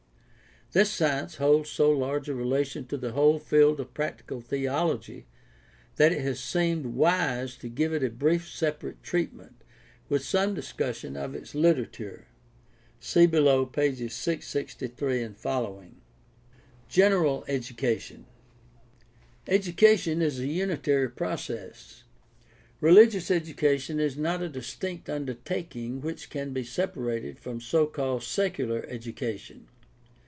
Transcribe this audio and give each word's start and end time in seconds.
This 0.73 0.89
science 0.89 1.35
holds 1.35 1.69
so 1.69 1.91
large 1.91 2.29
a 2.29 2.33
relation 2.33 2.85
to 2.85 2.95
the 2.97 3.11
whole 3.11 3.39
field 3.39 3.81
of 3.81 3.93
practical 3.93 4.39
theology 4.39 5.25
that 5.97 6.13
it 6.13 6.21
has 6.21 6.39
seemed 6.39 6.95
wise 6.95 7.57
to 7.57 7.67
give 7.67 7.91
it 7.93 8.05
a 8.05 8.09
brief 8.09 8.47
separate 8.47 9.03
treatment, 9.03 9.65
with 10.07 10.23
some 10.23 10.53
discussion 10.53 11.17
of 11.17 11.35
its 11.35 11.53
literature 11.53 12.25
(see 13.01 13.25
below, 13.25 13.65
pp. 13.65 14.09
663 14.09 15.27
ff.). 15.35 15.93
General 16.87 17.43
education.— 17.49 18.25
Education 19.57 20.21
is 20.21 20.39
a 20.39 20.47
unitary 20.47 21.09
process. 21.09 22.05
Religious 22.79 23.29
education 23.29 23.99
is 23.99 24.15
not 24.15 24.41
a 24.41 24.47
distinct 24.47 25.09
undertaking 25.09 25.99
which 25.99 26.29
can 26.29 26.53
be 26.53 26.63
separated 26.63 27.37
from 27.37 27.59
so 27.59 27.85
called 27.85 28.23
"secular" 28.23 28.85
education. 28.87 29.67